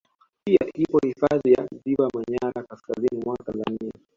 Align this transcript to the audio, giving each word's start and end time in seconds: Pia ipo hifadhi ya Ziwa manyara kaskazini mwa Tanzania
Pia 0.43 0.57
ipo 0.77 0.99
hifadhi 1.03 1.51
ya 1.53 1.67
Ziwa 1.85 2.09
manyara 2.13 2.63
kaskazini 2.63 3.21
mwa 3.25 3.37
Tanzania 3.45 3.91